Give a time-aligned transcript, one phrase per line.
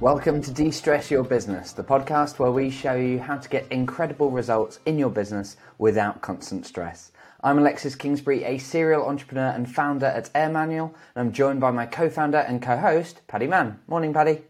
[0.00, 3.70] Welcome to De Stress Your Business, the podcast where we show you how to get
[3.70, 7.12] incredible results in your business without constant stress.
[7.44, 11.70] I'm Alexis Kingsbury, a serial entrepreneur and founder at Air Manual, and I'm joined by
[11.70, 13.78] my co founder and co host, Paddy Mann.
[13.88, 14.40] Morning, Paddy.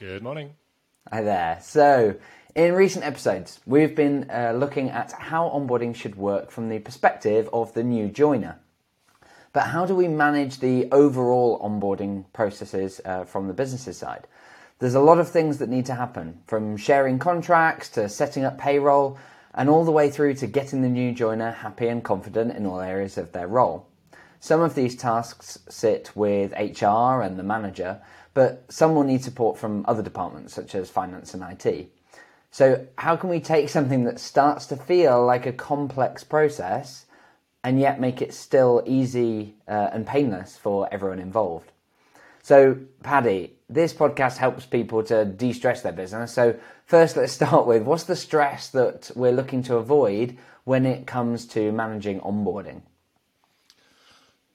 [0.00, 0.54] Good morning.
[1.12, 1.58] Hi there.
[1.60, 2.14] So,
[2.54, 7.50] in recent episodes, we've been uh, looking at how onboarding should work from the perspective
[7.52, 8.60] of the new joiner.
[9.52, 14.26] But how do we manage the overall onboarding processes uh, from the business's side?
[14.78, 18.58] There's a lot of things that need to happen, from sharing contracts to setting up
[18.58, 19.18] payroll,
[19.54, 22.80] and all the way through to getting the new joiner happy and confident in all
[22.80, 23.86] areas of their role.
[24.38, 28.02] Some of these tasks sit with HR and the manager,
[28.34, 31.90] but some will need support from other departments such as finance and IT.
[32.50, 37.06] So, how can we take something that starts to feel like a complex process
[37.64, 41.72] and yet make it still easy uh, and painless for everyone involved?
[42.42, 46.32] So, Paddy, this podcast helps people to de stress their business.
[46.32, 51.06] So, first, let's start with what's the stress that we're looking to avoid when it
[51.06, 52.82] comes to managing onboarding?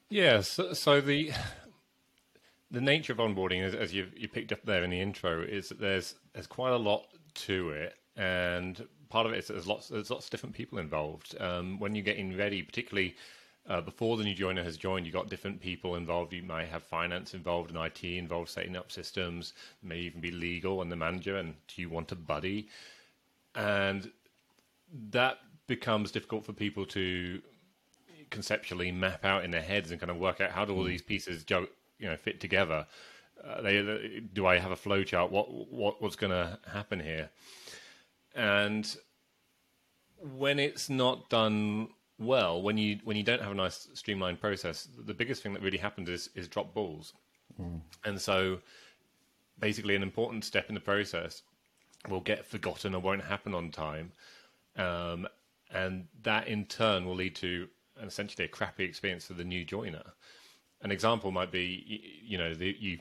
[0.09, 0.57] Yes.
[0.59, 1.31] Yeah, so, so, the
[2.69, 5.69] the nature of onboarding, as, as you you picked up there in the intro, is
[5.69, 9.89] that there's there's quite a lot to it, and part of it is there's lots
[9.89, 11.35] there's lots of different people involved.
[11.39, 13.15] Um, when you're getting ready, particularly
[13.69, 16.33] uh, before the new joiner has joined, you've got different people involved.
[16.33, 20.81] You might have finance involved and IT involved, setting up systems, may even be legal
[20.81, 21.37] and the manager.
[21.37, 22.67] And do you want a buddy?
[23.55, 24.11] And
[25.11, 27.41] that becomes difficult for people to
[28.29, 31.01] conceptually map out in their heads and kind of work out how do all these
[31.01, 31.67] pieces you
[32.01, 32.87] know fit together.
[33.43, 35.31] Uh, they, do I have a flow chart?
[35.31, 37.29] What what what's going to happen here?
[38.35, 38.95] And
[40.19, 41.89] when it's not done
[42.21, 45.61] well, when you when you don't have a nice streamlined process, the biggest thing that
[45.61, 47.13] really happens is is drop balls,
[47.59, 47.81] mm.
[48.05, 48.59] and so
[49.59, 51.41] basically an important step in the process
[52.09, 54.11] will get forgotten or won't happen on time,
[54.77, 55.27] um,
[55.73, 57.67] and that in turn will lead to
[58.01, 60.03] essentially a crappy experience for the new joiner.
[60.83, 62.97] An example might be, you know, the, you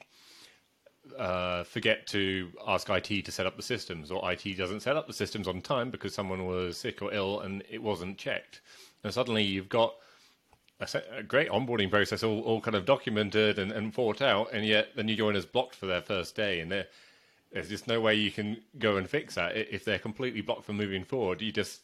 [1.18, 5.06] uh, forget to ask IT to set up the systems, or IT doesn't set up
[5.06, 8.60] the systems on time because someone was sick or ill and it wasn't checked
[9.04, 9.94] and suddenly you've got
[10.80, 14.64] a, a great onboarding process all, all kind of documented and, and thought out, and
[14.64, 18.30] yet the new joiners blocked for their first day, and there's just no way you
[18.30, 19.56] can go and fix that.
[19.56, 21.80] If they're completely blocked from moving forward, you just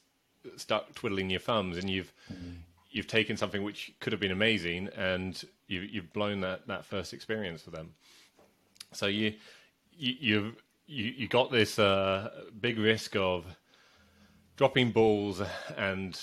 [0.57, 2.53] start twiddling your thumbs, and you've mm-hmm.
[2.91, 7.13] you've taken something which could have been amazing, and you, you've blown that, that first
[7.13, 7.95] experience for them.
[8.93, 9.35] So you
[9.97, 10.57] you you've,
[10.87, 13.45] you you got this uh, big risk of
[14.57, 15.43] dropping balls
[15.77, 16.19] and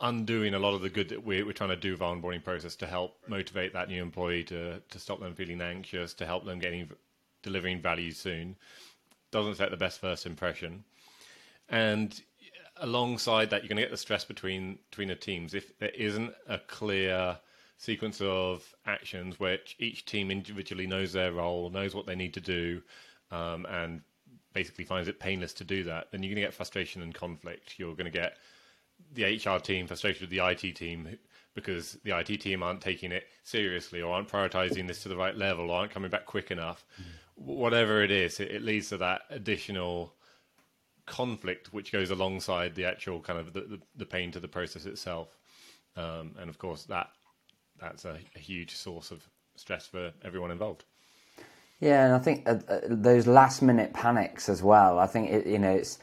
[0.00, 2.42] undoing a lot of the good that we're, we're trying to do with our onboarding
[2.42, 6.44] process to help motivate that new employee to to stop them feeling anxious, to help
[6.44, 6.88] them getting
[7.42, 8.56] delivering value soon.
[9.30, 10.84] Doesn't set the best first impression,
[11.68, 12.20] and
[12.78, 16.32] alongside that, you're going to get the stress between between the teams if there isn't
[16.48, 17.38] a clear
[17.76, 22.40] sequence of actions which each team individually knows their role, knows what they need to
[22.40, 22.82] do,
[23.30, 24.02] um, and
[24.52, 26.10] basically finds it painless to do that.
[26.10, 27.78] Then you're going to get frustration and conflict.
[27.78, 28.36] You're going to get
[29.12, 31.08] the HR team frustrated with the IT team
[31.54, 35.36] because the IT team aren't taking it seriously or aren't prioritizing this to the right
[35.36, 36.84] level or aren't coming back quick enough.
[36.94, 37.44] Mm-hmm.
[37.46, 40.14] Whatever it is, it, it, leads to that additional
[41.06, 44.86] conflict which goes alongside the actual kind of the, the, the pain to the process
[44.86, 45.36] itself.
[45.96, 47.08] Um, and of course, that
[47.80, 50.84] that's a, a, huge source of stress for everyone involved.
[51.80, 54.98] Yeah, and I think uh, uh, those last minute panics as well.
[54.98, 55.98] I think it, you know it's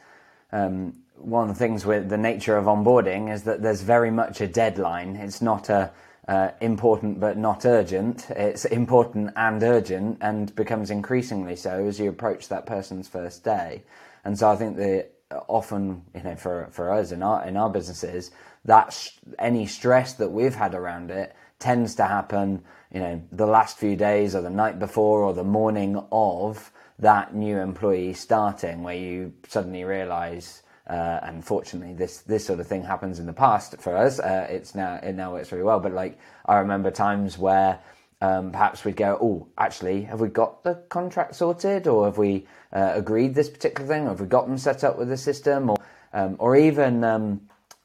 [0.52, 4.40] um, one of the things with the nature of onboarding is that there's very much
[4.40, 5.16] a deadline.
[5.16, 5.90] It's not a
[6.28, 8.28] uh, important but not urgent.
[8.30, 13.82] It's important and urgent, and becomes increasingly so as you approach that person's first day.
[14.24, 15.10] And so I think that
[15.48, 18.30] often, you know, for for us in our in our businesses,
[18.64, 22.62] that sh- any stress that we've had around it tends to happen,
[22.92, 27.34] you know, the last few days or the night before or the morning of that
[27.34, 33.18] new employee starting, where you suddenly realise uh, unfortunately, this this sort of thing happens
[33.18, 34.18] in the past for us.
[34.18, 35.80] Uh, it's now it now works very well.
[35.80, 37.78] But like I remember times where
[38.20, 42.46] um, perhaps we'd go, oh, actually, have we got the contract sorted, or have we
[42.72, 45.70] uh, agreed this particular thing, or have we got them set up with the system,
[45.70, 45.76] or
[46.12, 47.42] um, or even um,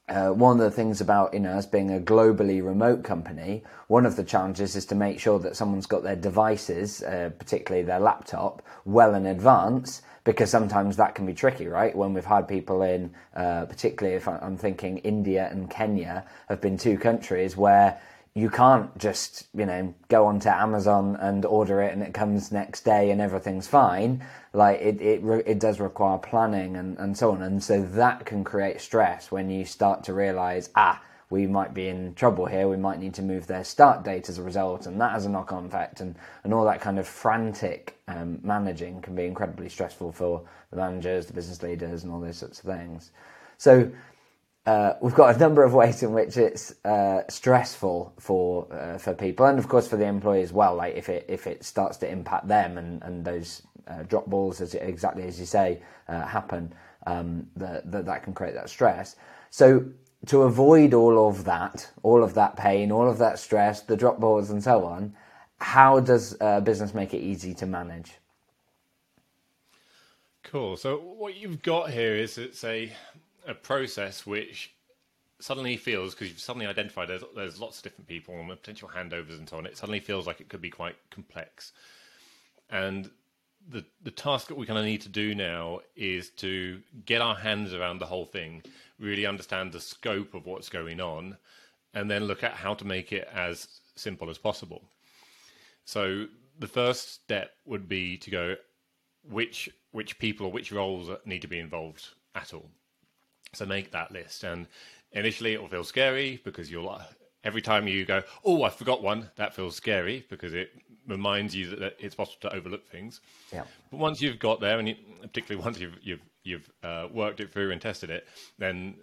[0.09, 4.05] uh, one of the things about you know us being a globally remote company, one
[4.05, 8.00] of the challenges is to make sure that someone's got their devices, uh, particularly their
[8.00, 11.95] laptop, well in advance because sometimes that can be tricky, right?
[11.95, 16.77] When we've had people in, uh, particularly if I'm thinking India and Kenya, have been
[16.77, 18.00] two countries where
[18.35, 22.83] you can't just you know go onto Amazon and order it and it comes next
[22.83, 24.24] day and everything's fine.
[24.53, 28.44] Like it it it does require planning and and so on, and so that can
[28.44, 31.01] create stress when you start to realize ah
[31.33, 32.68] we might be in trouble here.
[32.68, 35.29] We might need to move their start date as a result, and that has a
[35.29, 40.12] knock-on effect, and, and all that kind of frantic um, managing can be incredibly stressful
[40.12, 43.09] for the managers, the business leaders, and all those sorts of things.
[43.57, 43.89] So
[44.65, 49.13] uh, we've got a number of ways in which it's uh, stressful for uh, for
[49.13, 50.75] people, and of course for the employee as well.
[50.75, 54.62] Like if it if it starts to impact them, and and those uh, drop balls,
[54.62, 56.74] as exactly as you say, uh, happen,
[57.07, 59.18] um, that that can create that stress.
[59.50, 59.86] So
[60.27, 64.19] to avoid all of that, all of that pain, all of that stress, the drop
[64.19, 65.13] balls, and so on,
[65.60, 68.13] how does a business make it easy to manage?
[70.44, 70.77] Cool.
[70.77, 72.92] So what you've got here is it's a
[73.48, 74.74] a process which
[75.40, 79.38] suddenly feels because you've suddenly identified there's, there's lots of different people and potential handovers
[79.38, 79.66] and so on.
[79.66, 81.74] It suddenly feels like it could be quite complex,
[82.69, 83.10] and
[83.69, 87.36] the the task that we kind of need to do now is to get our
[87.36, 88.63] hands around the whole thing,
[89.00, 91.38] really understand the scope of what's going on,
[91.94, 94.84] and then look at how to make it as simple as possible.
[95.86, 96.28] So
[96.60, 98.56] the first step would be to go
[99.30, 102.69] which which people or which roles need to be involved at all.
[103.54, 104.68] So make that list, and
[105.12, 107.00] initially it will feel scary because you'll
[107.44, 110.72] every time you go, oh, I forgot one, that feels scary because it
[111.07, 113.19] reminds you that it's possible to overlook things.
[113.51, 113.63] Yeah.
[113.92, 117.51] But once you've got there, and you, particularly once you've you've you've uh, worked it
[117.51, 118.95] through and tested it, then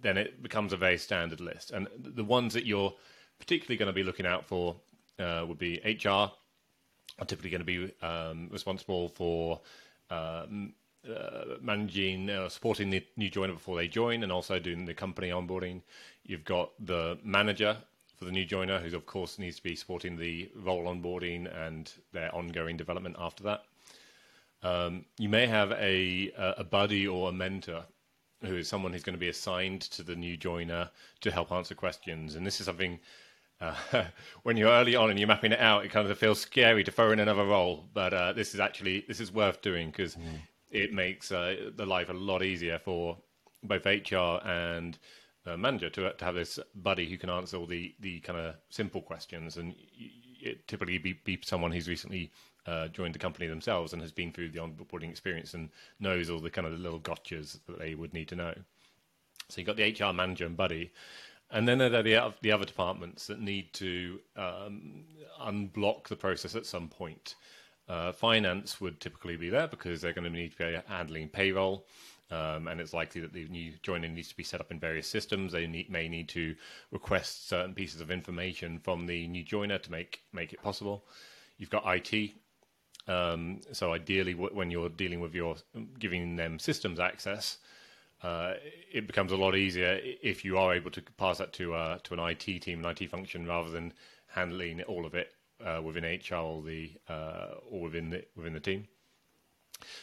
[0.00, 1.70] then it becomes a very standard list.
[1.70, 2.92] And the ones that you're
[3.38, 4.76] particularly going to be looking out for
[5.18, 6.30] uh, would be HR
[7.18, 9.60] are typically going to be um, responsible for
[10.10, 10.74] um,
[11.08, 15.30] uh, managing, uh, supporting the new joiner before they join, and also doing the company
[15.30, 15.82] onboarding.
[16.24, 17.76] You've got the manager
[18.16, 21.92] for the new joiner, who of course needs to be supporting the role onboarding and
[22.12, 23.64] their ongoing development after that.
[24.62, 27.84] Um, you may have a a buddy or a mentor
[28.42, 30.90] who is someone who's going to be assigned to the new joiner
[31.22, 33.00] to help answer questions, and this is something.
[33.60, 33.74] Uh,
[34.42, 36.90] when you're early on and you're mapping it out, it kind of feels scary to
[36.90, 37.88] throw in another role.
[37.92, 40.38] But uh, this is actually this is worth doing because mm.
[40.72, 43.18] It makes uh, the life a lot easier for
[43.62, 44.98] both HR and
[45.46, 48.54] uh, manager to to have this buddy who can answer all the the kind of
[48.70, 49.74] simple questions, and
[50.40, 52.30] it typically be, be someone who's recently
[52.66, 55.70] uh, joined the company themselves and has been through the onboarding experience and
[56.00, 58.54] knows all the kind of little gotchas that they would need to know.
[59.48, 60.92] So you've got the HR manager and buddy,
[61.50, 65.04] and then there are the, the other departments that need to um,
[65.40, 67.34] unblock the process at some point.
[67.88, 71.84] Uh, finance would typically be there because they're going to need to be handling payroll.
[72.30, 75.06] Um, and it's likely that the new joiner needs to be set up in various
[75.06, 75.52] systems.
[75.52, 76.54] They need, may need to
[76.90, 81.04] request certain pieces of information from the new joiner to make make it possible.
[81.58, 82.32] You've got IT.
[83.06, 85.56] Um, so ideally, when you're dealing with your
[85.98, 87.58] giving them systems access,
[88.22, 88.54] uh,
[88.90, 92.14] it becomes a lot easier if you are able to pass that to uh, to
[92.14, 93.92] an IT team, an IT function, rather than
[94.28, 95.34] handling all of it
[95.64, 98.88] uh, within HR or the uh, or within the within the team.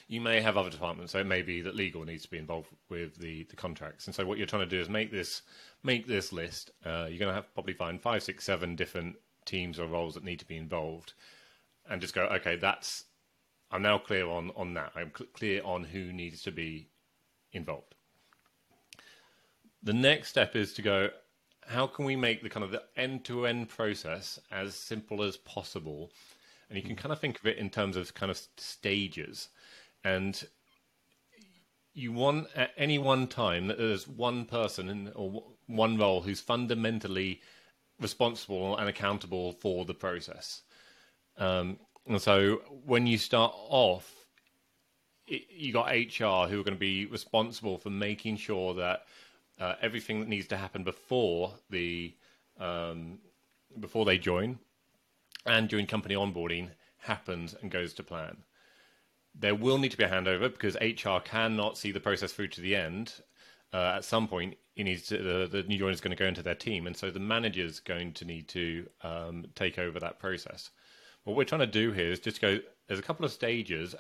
[0.08, 2.68] You may have other departments, so it may be that legal needs to be involved
[2.90, 4.08] with the, the contracts.
[4.08, 5.42] And so what you're trying to do is make this
[5.84, 6.72] make this list.
[6.86, 10.24] Uh, you're going to have probably find five, six, seven different teams or roles that
[10.24, 11.14] need to be involved,
[11.90, 13.06] and just go, okay, that's
[13.72, 14.92] I'm now clear on on that.
[14.96, 16.90] I'm cl- clear on who needs to be
[17.54, 17.96] involved.
[19.84, 21.10] The next step is to go.
[21.70, 26.12] How can we make the kind of the end-to-end process as simple as possible?
[26.68, 29.50] And you can kind of think of it in terms of kind of stages
[30.04, 30.44] and
[31.94, 36.40] you want at any one time that there's one person in, or one role who's
[36.40, 37.42] fundamentally
[38.00, 40.62] responsible and accountable for the process.
[41.38, 44.12] Um, and so when you start off,
[45.28, 49.04] it, you got HR who are going to be responsible for making sure that
[49.60, 52.14] uh, everything that needs to happen before the
[52.60, 53.20] um,
[53.80, 54.60] before they join
[55.46, 58.38] and during company onboarding happens and goes to plan
[59.36, 62.62] there will need to be a handover because HR cannot see the process through to
[62.62, 63.22] the end.
[63.72, 66.42] Uh, at some point, needs to, the, the new joiner is going to go into
[66.42, 70.20] their team, and so the manager is going to need to um, take over that
[70.20, 70.72] process.
[71.24, 72.60] What we're trying to do here is just go.
[72.88, 73.94] There's a couple of stages,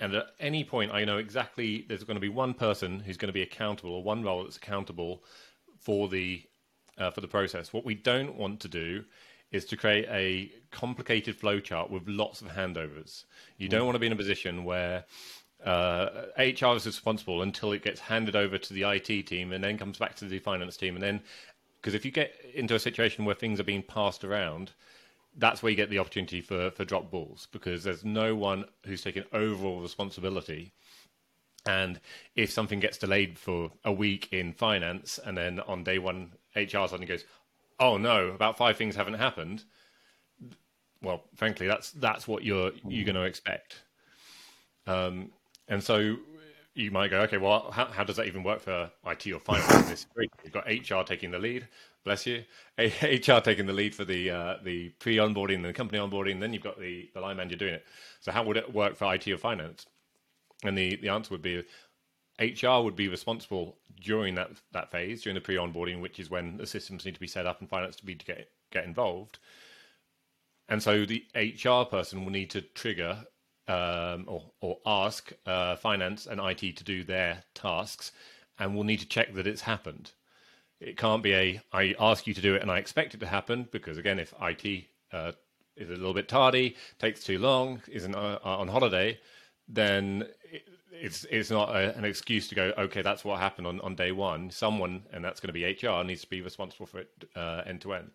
[0.00, 3.28] and at any point, I know exactly there's going to be one person who's going
[3.28, 5.24] to be accountable, or one role that's accountable
[5.78, 6.42] for the
[6.98, 7.72] uh, for the process.
[7.72, 9.04] What we don't want to do
[9.50, 13.24] is to create a complicated flowchart with lots of handovers.
[13.56, 13.86] You don't mm.
[13.86, 15.04] want to be in a position where
[15.64, 19.78] uh, HR is responsible until it gets handed over to the IT team and then
[19.78, 21.22] comes back to the finance team and then
[21.84, 24.72] Because if you get into a situation where things are being passed around,
[25.36, 29.02] that's where you get the opportunity for, for drop balls because there's no one who's
[29.02, 30.72] taking overall responsibility.
[31.66, 32.00] And
[32.36, 36.86] if something gets delayed for a week in finance and then on day one, HR
[36.86, 37.24] suddenly goes,
[37.80, 39.64] oh no, about five things haven't happened.
[41.02, 43.82] Well, frankly, that's that's what you're you're going to expect.
[44.86, 45.30] Um,
[45.68, 46.16] and so
[46.74, 49.88] you might go, okay, well, how, how does that even work for IT or finance?
[49.88, 50.06] this
[50.42, 51.68] You've got HR taking the lead,
[52.04, 52.44] bless you.
[52.78, 56.40] HR taking the lead for the uh, the pre onboarding the company onboarding.
[56.40, 57.84] Then you've got the, the line manager doing it.
[58.20, 59.86] So how would it work for IT or finance?
[60.64, 61.62] And the, the answer would be
[62.40, 66.56] HR would be responsible during that, that phase, during the pre onboarding, which is when
[66.56, 69.38] the systems need to be set up and finance to be to get get involved.
[70.68, 73.24] And so the HR person will need to trigger
[73.68, 78.12] um, or, or ask uh, finance and IT to do their tasks,
[78.58, 80.12] and we'll need to check that it's happened.
[80.80, 83.26] It can't be a I ask you to do it and I expect it to
[83.26, 85.32] happen because again, if IT uh,
[85.76, 89.18] is a little bit tardy, takes too long, isn't uh, on holiday,
[89.68, 92.72] then it, it's it's not a, an excuse to go.
[92.78, 94.50] Okay, that's what happened on, on day one.
[94.50, 97.80] Someone, and that's going to be HR, needs to be responsible for it uh, end
[97.82, 98.10] to end.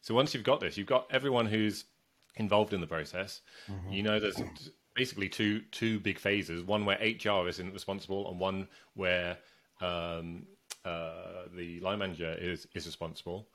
[0.00, 1.84] So once you've got this, you've got everyone who's
[2.36, 3.40] involved in the process.
[3.70, 3.92] Mm-hmm.
[3.92, 4.40] You know, there's
[4.94, 9.38] basically two two big phases: one where HR isn't responsible, and one where
[9.80, 10.46] um,
[10.84, 13.48] uh, the line manager is is responsible.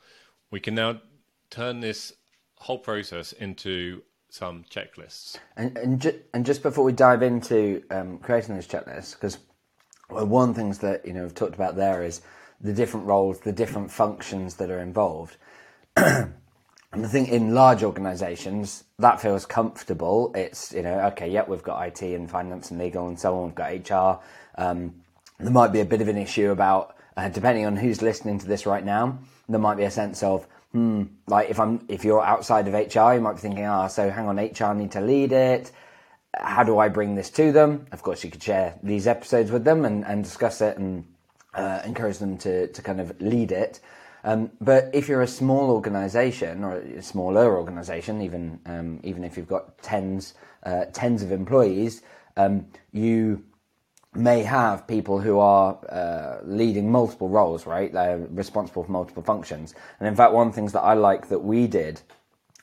[0.52, 1.02] We can now
[1.50, 2.14] turn this
[2.56, 5.38] whole process into some checklists.
[5.56, 9.38] And and, ju- and just before we dive into um, creating those checklists, because
[10.10, 12.22] well, one of the things that you know we've talked about there is
[12.62, 15.38] the different roles, the different functions that are involved.
[16.94, 20.32] And I think in large organisations that feels comfortable.
[20.36, 23.46] It's you know okay, yeah, we've got IT and finance and legal and so on.
[23.46, 24.24] We've got HR.
[24.62, 24.94] Um,
[25.40, 28.46] there might be a bit of an issue about uh, depending on who's listening to
[28.46, 29.18] this right now.
[29.50, 33.16] There might be a sense of hmm, like if I'm if you're outside of HR,
[33.16, 35.72] you might be thinking, ah, oh, so hang on, HR need to lead it.
[36.36, 37.88] How do I bring this to them?
[37.92, 41.06] Of course, you could share these episodes with them and, and discuss it and
[41.56, 43.80] uh, encourage them to to kind of lead it.
[44.24, 49.36] Um, but if you're a small organisation or a smaller organisation, even um, even if
[49.36, 52.02] you've got tens uh, tens of employees,
[52.38, 53.44] um, you
[54.16, 57.92] may have people who are uh, leading multiple roles, right?
[57.92, 59.74] They're responsible for multiple functions.
[60.00, 62.02] And in fact, one of the things that I like that we did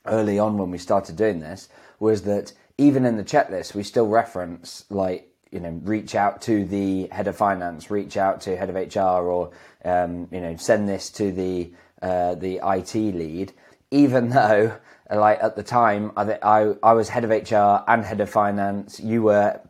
[0.07, 4.07] early on when we started doing this was that even in the checklist, we still
[4.07, 8.71] reference like you know reach out to the head of finance, reach out to head
[8.71, 9.50] of HR, or
[9.85, 13.52] um, you know send this to the uh, the IT lead.
[13.90, 14.76] Even though,
[15.11, 19.00] like at the time, I, I I was head of HR and head of finance.
[19.00, 19.61] You were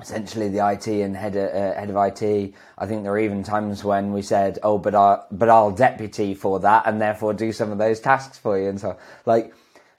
[0.00, 2.54] essentially the IT and head of, uh, head of IT.
[2.78, 6.34] I think there are even times when we said, "Oh, but I but I'll deputy
[6.34, 8.96] for that, and therefore do some of those tasks for you." And so,
[9.26, 9.54] like,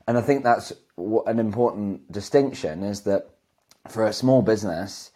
[0.07, 3.29] and I think that's an important distinction is that
[3.87, 5.11] for a small business,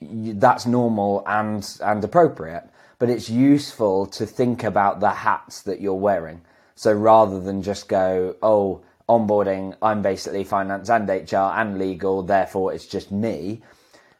[0.00, 2.68] that's normal and and appropriate.
[2.98, 6.42] But it's useful to think about the hats that you're wearing.
[6.74, 12.72] So rather than just go, oh, onboarding, I'm basically finance and HR and legal, therefore
[12.72, 13.62] it's just me.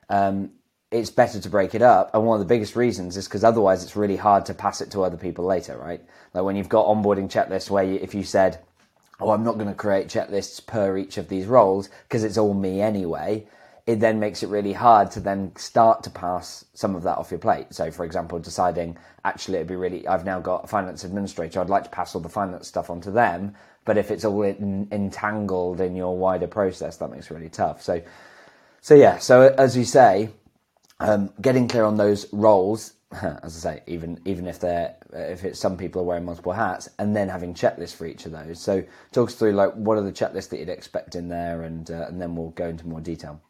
[0.08, 0.50] Um,
[0.90, 2.10] it's better to break it up.
[2.14, 4.90] And one of the biggest reasons is because otherwise it's really hard to pass it
[4.92, 6.02] to other people later, right?
[6.32, 8.58] Like when you've got onboarding checklists where you, if you said,
[9.20, 12.54] oh, I'm not going to create checklists per each of these roles because it's all
[12.54, 13.46] me anyway,
[13.88, 17.30] it then makes it really hard to then start to pass some of that off
[17.30, 17.68] your plate.
[17.70, 21.70] So, for example, deciding actually it'd be really, I've now got a finance administrator, I'd
[21.70, 23.54] like to pass all the finance stuff onto them.
[23.86, 27.82] But if it's all in, entangled in your wider process, that makes it really tough.
[27.82, 28.02] So,
[28.82, 30.28] so yeah, so as you say,
[31.00, 32.92] um, getting clear on those roles,
[33.22, 36.90] as I say, even even if they're if it's some people are wearing multiple hats,
[36.98, 38.60] and then having checklists for each of those.
[38.60, 41.90] So talk us through like what are the checklists that you'd expect in there, and
[41.90, 43.40] uh, and then we'll go into more detail.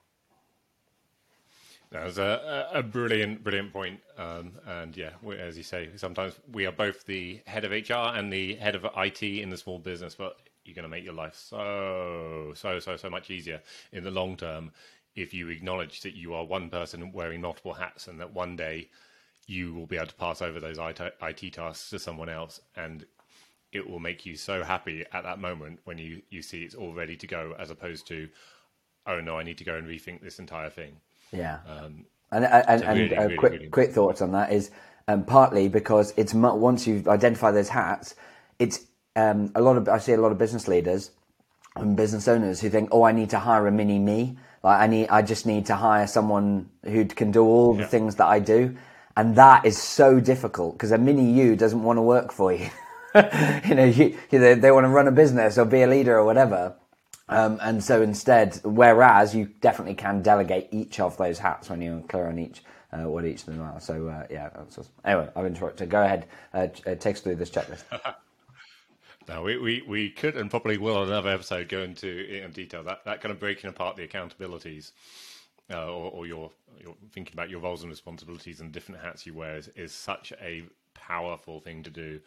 [1.90, 4.00] That was a, a brilliant, brilliant point.
[4.18, 8.16] Um, and yeah, we, as you say, sometimes we are both the head of HR
[8.16, 11.14] and the head of IT in the small business, but you're going to make your
[11.14, 14.70] life so, so, so, so much easier in the long term
[15.16, 18.88] if you acknowledge that you are one person wearing multiple hats and that one day
[19.46, 23.06] you will be able to pass over those IT tasks to someone else and
[23.72, 26.92] it will make you so happy at that moment when you, you see it's all
[26.92, 28.28] ready to go as opposed to,
[29.06, 30.96] oh no, I need to go and rethink this entire thing.
[31.32, 31.58] Yeah.
[31.66, 34.70] Um, and and, and really, uh, really, quick really quick thoughts on that is
[35.06, 38.14] um, partly because it's once you've identified those hats,
[38.58, 38.80] it's
[39.16, 41.10] um, a lot of I see a lot of business leaders
[41.76, 44.36] and business owners who think, oh, I need to hire a mini me.
[44.62, 47.88] Like I need, I just need to hire someone who can do all the yeah.
[47.88, 48.76] things that I do,
[49.16, 52.68] and that is so difficult because a mini you doesn't want to work for you.
[53.14, 56.18] you know, you, you, they, they want to run a business or be a leader
[56.18, 56.76] or whatever.
[57.28, 62.00] Um, and so instead, whereas you definitely can delegate each of those hats when you're
[62.00, 63.80] clear on each uh, what each of them are.
[63.80, 64.86] So uh, yeah, awesome.
[65.04, 65.90] anyway, I've interrupted.
[65.90, 67.84] Go ahead, uh, uh take us through this checklist.
[69.28, 72.82] Now we, we, we could and probably will on another episode go into in detail
[72.84, 74.92] that, that kind of breaking apart the accountabilities
[75.70, 79.34] uh, or, or your, your thinking about your roles and responsibilities and different hats you
[79.34, 82.20] wear is, is such a powerful thing to do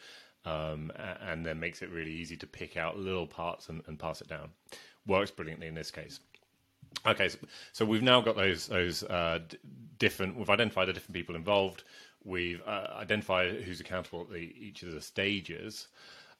[0.45, 0.91] um,
[1.21, 4.27] and then makes it really easy to pick out little parts and, and pass it
[4.27, 4.49] down.
[5.07, 6.19] Works brilliantly in this case.
[7.05, 7.37] Okay, so,
[7.71, 9.57] so we've now got those those uh, d-
[9.97, 10.37] different.
[10.37, 11.83] We've identified the different people involved.
[12.23, 15.87] We've uh, identified who's accountable at the, each of the stages.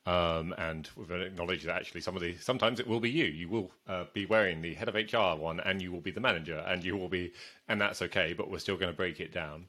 [0.06, 3.26] Um, and we've acknowledged that actually some of the sometimes it will be you.
[3.26, 6.20] You will uh, be wearing the head of HR one, and you will be the
[6.20, 7.34] manager, and you will be,
[7.68, 8.34] and that's okay.
[8.34, 9.68] But we're still going to break it down,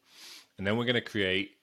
[0.56, 1.58] and then we're going to create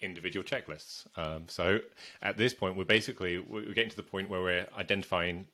[0.00, 1.06] individual checklists.
[1.16, 1.80] Um, so
[2.22, 5.46] at this point, we're basically we're getting to the point where we're identifying,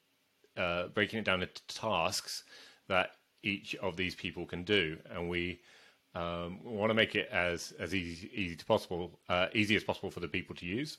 [0.56, 2.44] uh, breaking it down into tasks
[2.88, 5.60] that each of these people can do, and we
[6.14, 10.10] um, want to make it as as easy, easy to possible, uh, easy as possible
[10.10, 10.98] for the people to use.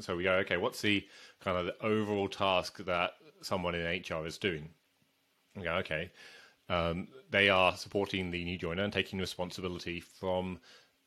[0.00, 1.06] So we go, okay, what's the
[1.40, 4.70] kind of the overall task that someone in HR is doing?
[5.54, 6.10] We go, okay,
[6.68, 10.58] um, they are supporting the new joiner and taking responsibility from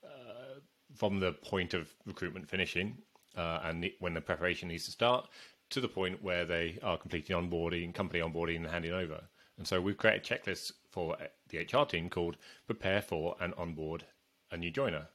[0.04, 0.60] uh,
[0.96, 2.98] from the point of recruitment finishing
[3.36, 5.28] uh, and the, when the preparation needs to start
[5.70, 9.22] to the point where they are completing onboarding, company onboarding, and handing over.
[9.58, 11.18] And so we've created checklists for
[11.50, 14.06] the HR team called Prepare for and Onboard
[14.52, 15.08] a New Joiner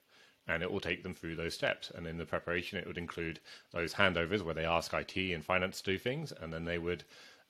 [0.50, 1.90] and it will take them through those steps.
[1.94, 3.40] And in the preparation, it would include
[3.72, 7.04] those handovers where they ask IT and finance to do things, and then they would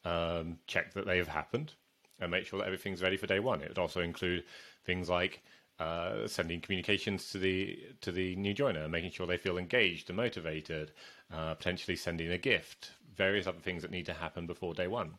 [0.04, 1.73] um, check that they have happened
[2.19, 3.62] and make sure that everything's ready for day one.
[3.62, 4.45] It would also include
[4.85, 5.42] things like
[5.80, 10.16] uh, sending communications to the to the new joiner, making sure they feel engaged and
[10.16, 10.93] motivated,
[11.32, 15.14] uh, potentially sending a gift, various other things that need to happen before day one.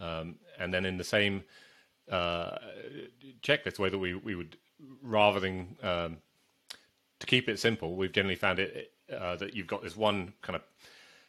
[0.00, 1.44] Um, and then in the same
[2.10, 2.58] uh,
[3.42, 4.56] checklist way that we, we would,
[5.02, 6.16] rather than um,
[7.20, 10.56] to keep it simple, we've generally found it uh, that you've got this one kind
[10.56, 10.62] of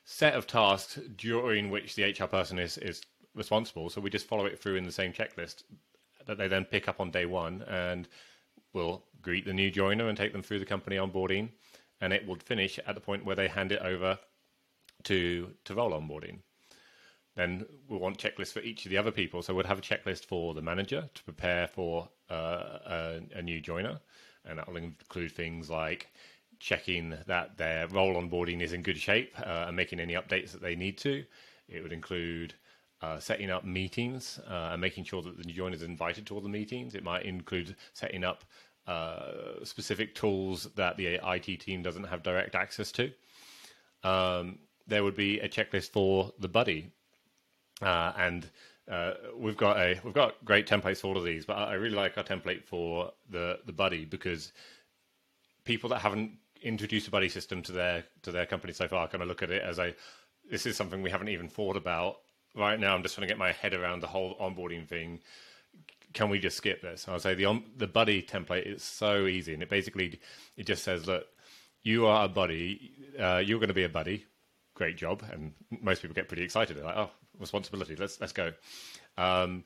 [0.05, 3.03] set of tasks during which the HR person is is
[3.35, 3.91] responsible.
[3.91, 5.63] So we just follow it through in the same checklist
[6.25, 8.07] that they then pick up on day one, and
[8.73, 11.49] we'll greet the new joiner and take them through the company onboarding,
[12.01, 14.19] and it will finish at the point where they hand it over
[15.03, 16.39] to to role onboarding.
[17.35, 19.41] Then we'll want checklists for each of the other people.
[19.41, 23.59] So we'd have a checklist for the manager to prepare for uh, a, a new
[23.59, 23.99] joiner
[24.45, 26.07] and that will include things like
[26.59, 30.61] checking that their role onboarding is in good shape uh, and making any updates that
[30.61, 31.23] they need to.
[31.67, 32.53] It would include
[33.03, 36.33] uh, setting up meetings uh, and making sure that the new joiners are invited to
[36.33, 36.95] all the meetings.
[36.95, 38.45] It might include setting up
[38.87, 43.11] uh, specific tools that the IT team doesn't have direct access to.
[44.03, 46.91] Um, there would be a checklist for the buddy,
[47.81, 48.49] uh, and
[48.89, 51.95] uh, we've got a we've got great templates for all of these, but I really
[51.95, 54.53] like our template for the the buddy because
[55.65, 59.21] people that haven't introduced a buddy system to their to their company so far kind
[59.21, 59.93] of look at it as a
[60.49, 62.17] this is something we haven't even thought about
[62.55, 62.95] right now.
[62.95, 65.19] I'm just trying to get my head around the whole onboarding thing.
[66.13, 67.07] Can we just skip this?
[67.07, 70.19] I'll say the on, the buddy template is so easy, and it basically
[70.57, 71.25] it just says, look,
[71.81, 72.91] you are a buddy.
[73.19, 74.25] Uh, you're going to be a buddy.
[74.75, 76.77] Great job, and most people get pretty excited.
[76.77, 77.95] They're like, oh, responsibility.
[77.95, 78.53] Let's let's go.
[79.17, 79.63] Um,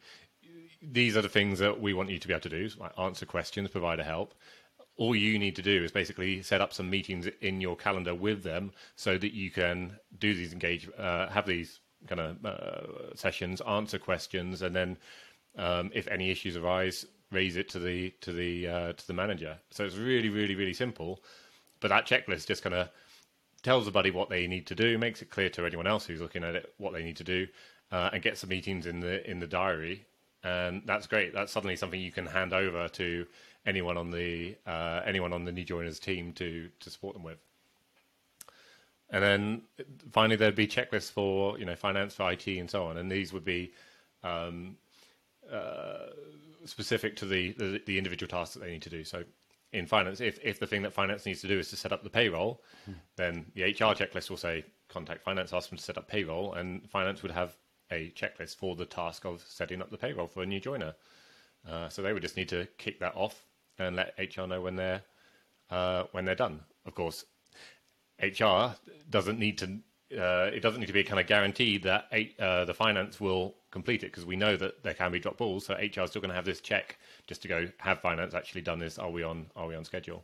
[0.81, 3.25] these are the things that we want you to be able to do: like answer
[3.25, 4.33] questions, provide a help.
[4.97, 8.43] All you need to do is basically set up some meetings in your calendar with
[8.43, 13.61] them, so that you can do these engage, uh, have these kind of uh, sessions,
[13.61, 14.97] answer questions, and then
[15.57, 19.57] um, if any issues arise, raise it to the to the uh, to the manager.
[19.71, 21.21] So it's really, really, really simple.
[21.79, 22.89] But that checklist just kind of
[23.63, 26.21] tells the buddy what they need to do, makes it clear to anyone else who's
[26.21, 27.47] looking at it what they need to do,
[27.91, 30.05] uh, and gets the meetings in the in the diary.
[30.43, 31.33] And that's great.
[31.33, 33.25] That's suddenly something you can hand over to
[33.65, 37.39] anyone on the uh, anyone on the new joiners team to to support them with.
[39.09, 39.61] And then
[40.11, 42.97] finally, there'd be checklists for you know finance, for IT, and so on.
[42.97, 43.71] And these would be
[44.23, 44.75] um,
[45.51, 46.07] uh,
[46.65, 49.03] specific to the, the, the individual tasks that they need to do.
[49.03, 49.23] So
[49.73, 52.03] in finance, if, if the thing that finance needs to do is to set up
[52.03, 52.93] the payroll, hmm.
[53.15, 56.89] then the HR checklist will say contact finance, ask them to set up payroll, and
[56.89, 57.55] finance would have
[57.91, 60.93] a checklist for the task of setting up the payroll for a new joiner.
[61.69, 63.45] Uh, so they would just need to kick that off
[63.79, 65.01] and let HR know when they're
[65.69, 66.61] uh, when they're done.
[66.85, 67.25] Of course,
[68.21, 68.75] HR
[69.09, 69.79] doesn't need to.
[70.17, 72.07] Uh, it doesn't need to be a kind of guarantee that
[72.39, 75.65] uh, the finance will complete it because we know that there can be drop balls.
[75.65, 78.61] So HR is still going to have this check just to go have finance actually
[78.61, 78.97] done this.
[78.97, 79.47] Are we on?
[79.55, 80.23] Are we on schedule?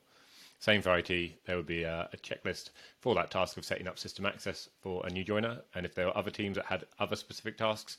[0.64, 2.70] Same for IT, there would be a, a, checklist
[3.02, 5.62] for that task of setting up system access for a new joiner.
[5.76, 7.98] And if there were other teams that had other specific tasks,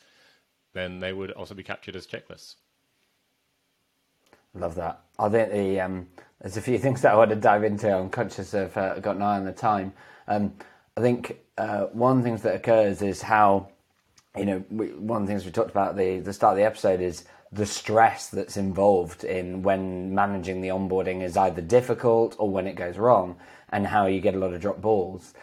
[0.72, 2.54] then they would also be captured as checklists.
[4.54, 5.00] Love that.
[5.18, 6.06] I think the um,
[6.40, 7.94] there's a few things that I want to dive into.
[7.94, 9.92] I'm conscious of uh, got an eye on the time.
[10.28, 10.54] Um,
[10.96, 13.68] I think uh, one of the things that occurs is how
[14.36, 16.58] you know we, one of the things we talked about at the the start of
[16.58, 22.34] the episode is the stress that's involved in when managing the onboarding is either difficult
[22.38, 23.36] or when it goes wrong,
[23.70, 25.34] and how you get a lot of drop balls.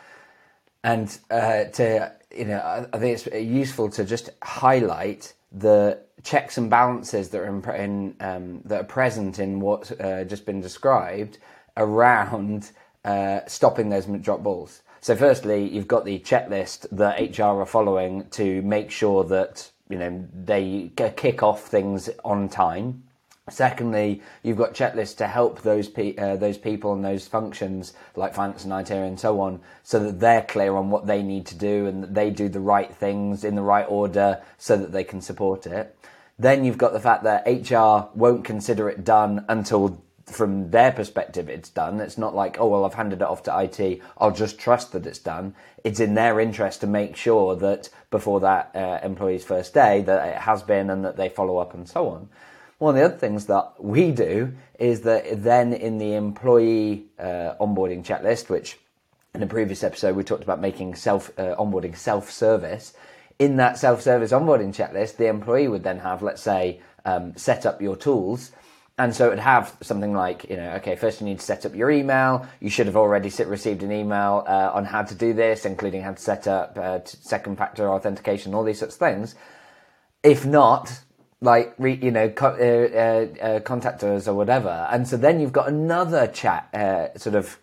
[0.83, 6.57] And uh, to you know, I, I think it's useful to just highlight the checks
[6.57, 10.61] and balances that are in, in um, that are present in what's uh, just been
[10.61, 11.37] described
[11.77, 12.71] around
[13.03, 14.81] uh, stopping those drop balls.
[15.01, 19.97] So, firstly, you've got the checklist that HR are following to make sure that you
[19.97, 23.03] know they kick off things on time.
[23.51, 28.33] Secondly, you've got checklists to help those pe- uh, those people and those functions like
[28.33, 31.55] finance and IT and so on, so that they're clear on what they need to
[31.55, 35.03] do and that they do the right things in the right order, so that they
[35.03, 35.95] can support it.
[36.39, 41.49] Then you've got the fact that HR won't consider it done until from their perspective
[41.49, 41.99] it's done.
[41.99, 45.05] It's not like, oh, well, I've handed it off to IT, I'll just trust that
[45.05, 45.53] it's done.
[45.83, 50.29] It's in their interest to make sure that before that uh, employee's first day that
[50.29, 52.29] it has been and that they follow up and so on.
[52.81, 57.53] One of the other things that we do is that then in the employee uh,
[57.61, 58.79] onboarding checklist, which
[59.35, 62.93] in a previous episode we talked about making self uh, onboarding self-service,
[63.37, 67.83] in that self-service onboarding checklist, the employee would then have, let's say, um, set up
[67.83, 68.51] your tools.
[68.97, 71.67] And so it would have something like, you know, okay, first you need to set
[71.67, 72.47] up your email.
[72.61, 76.13] You should have already received an email uh, on how to do this, including how
[76.13, 79.35] to set up uh, second factor authentication, all these sorts of things.
[80.23, 80.99] If not,
[81.41, 84.87] like, re, you know, co- uh, uh, uh contact us or whatever.
[84.91, 87.57] And so then you've got another chat, uh, sort of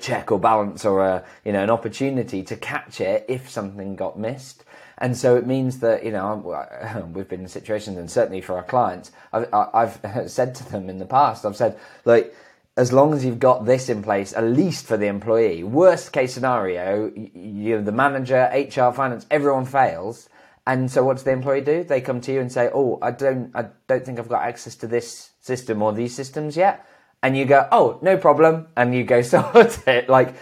[0.00, 4.18] check or balance or a, you know, an opportunity to catch it if something got
[4.18, 4.64] missed.
[4.98, 8.64] And so it means that, you know, we've been in situations, and certainly for our
[8.64, 12.34] clients, I've, I've said to them in the past, I've said, like,
[12.76, 16.32] as long as you've got this in place, at least for the employee, worst case
[16.32, 20.28] scenario, you, the manager, HR, finance, everyone fails.
[20.68, 21.82] And so what does the employee do?
[21.82, 24.76] They come to you and say, "Oh, I don't, I don't think I've got access
[24.76, 26.86] to this system or these systems yet."
[27.22, 30.10] And you go, "Oh, no problem," and you go sort it.
[30.10, 30.34] Like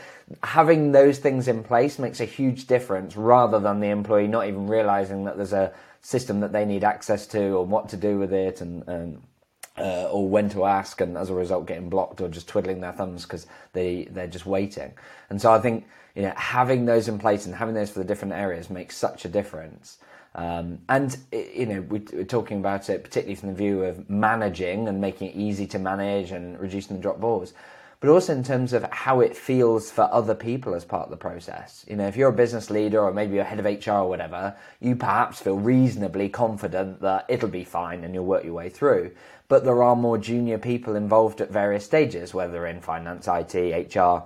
[0.43, 4.67] having those things in place makes a huge difference rather than the employee not even
[4.67, 8.33] realizing that there's a system that they need access to or what to do with
[8.33, 9.23] it and, and
[9.79, 12.93] uh, or when to ask and as a result getting blocked or just twiddling their
[12.93, 14.93] thumbs because they they're just waiting
[15.31, 18.05] and so i think you know having those in place and having those for the
[18.05, 19.99] different areas makes such a difference
[20.37, 24.87] um, and you know we, are talking about it particularly from the view of managing
[24.87, 27.53] and making it easy to manage and reducing the drop balls
[28.01, 31.17] but also in terms of how it feels for other people as part of the
[31.17, 31.85] process.
[31.89, 34.55] You know, if you're a business leader or maybe you're head of HR or whatever,
[34.81, 39.13] you perhaps feel reasonably confident that it'll be fine and you'll work your way through.
[39.49, 44.25] But there are more junior people involved at various stages, whether in finance, IT, HR,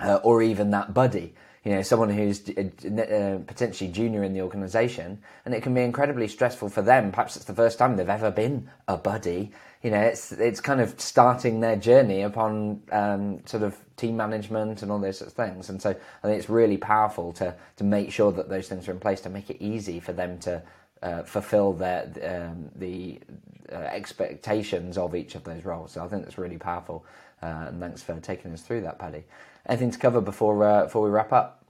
[0.00, 2.62] uh, or even that buddy you know, someone who's uh,
[3.00, 7.12] uh, potentially junior in the organisation, and it can be incredibly stressful for them.
[7.12, 9.52] Perhaps it's the first time they've ever been a buddy.
[9.82, 14.82] You know, it's it's kind of starting their journey upon um, sort of team management
[14.82, 15.70] and all those sorts of things.
[15.70, 18.92] And so I think it's really powerful to to make sure that those things are
[18.92, 20.62] in place to make it easy for them to
[21.02, 23.20] uh, fulfill their um, the
[23.72, 25.92] uh, expectations of each of those roles.
[25.92, 27.04] So I think that's really powerful.
[27.42, 29.24] Uh, and thanks for taking us through that, Paddy.
[29.66, 31.64] Anything to cover before uh, before we wrap up?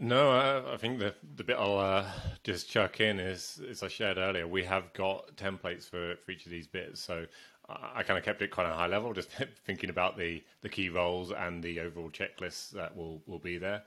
[0.00, 2.06] No, I, I think the the bit I'll uh,
[2.42, 6.44] just chuck in is, as I shared earlier, we have got templates for, for each
[6.46, 7.00] of these bits.
[7.00, 7.26] So
[7.68, 9.30] I, kind of kept it quite a high level, just
[9.66, 13.82] thinking about the, the key roles and the overall checklists that will, will be there.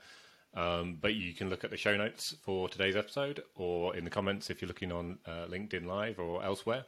[0.54, 4.10] Um, but you can look at the show notes for today's episode or in the
[4.10, 6.84] comments if you're looking on uh, LinkedIn Live or elsewhere.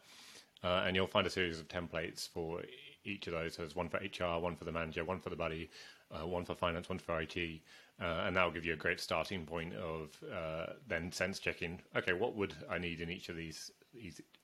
[0.65, 2.63] Uh, and you'll find a series of templates for
[3.05, 3.57] each of those.
[3.57, 5.71] There's one for HR, one for the manager, one for the buddy,
[6.11, 7.61] uh, one for finance, one for IT,
[8.01, 11.81] uh, and that will give you a great starting point of uh, then sense checking.
[11.97, 13.71] Okay, what would I need in each of these,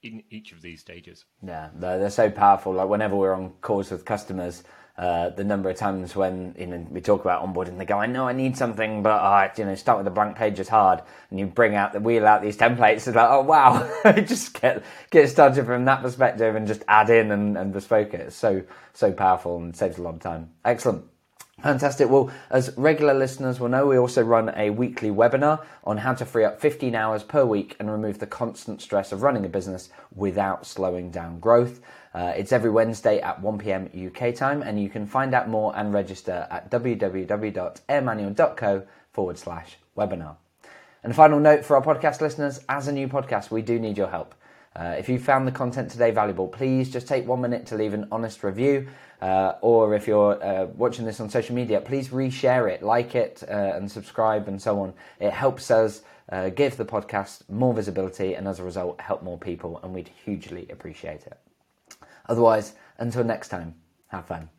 [0.02, 1.24] in each of these stages?
[1.42, 2.74] Yeah, they're, they're so powerful.
[2.74, 4.62] Like whenever we're on calls with customers,
[4.98, 8.06] uh, the number of times when you know we talk about onboarding, they go, "I
[8.06, 11.02] know I need something, but uh, you know, start with a blank page is hard."
[11.30, 13.06] And you bring out the wheel out these templates.
[13.06, 13.90] It's like, "Oh wow!"
[14.26, 18.20] just get get started from that perspective and just add in and, and bespoke it.
[18.20, 20.50] It's so so powerful and saves a lot of time.
[20.64, 21.04] Excellent.
[21.62, 22.10] Fantastic.
[22.10, 26.26] Well, as regular listeners will know, we also run a weekly webinar on how to
[26.26, 29.88] free up 15 hours per week and remove the constant stress of running a business
[30.14, 31.80] without slowing down growth.
[32.12, 35.94] Uh, it's every Wednesday at 1pm UK time, and you can find out more and
[35.94, 40.36] register at www.airmanual.co forward slash webinar.
[41.02, 43.96] And a final note for our podcast listeners as a new podcast, we do need
[43.96, 44.34] your help.
[44.76, 47.94] Uh, if you found the content today valuable, please just take one minute to leave
[47.94, 48.86] an honest review.
[49.22, 53.42] Uh, or if you're uh, watching this on social media, please reshare it, like it,
[53.48, 54.92] uh, and subscribe, and so on.
[55.18, 59.38] It helps us uh, give the podcast more visibility, and as a result, help more
[59.38, 61.38] people, and we'd hugely appreciate it.
[62.28, 63.74] Otherwise, until next time,
[64.08, 64.50] have fun.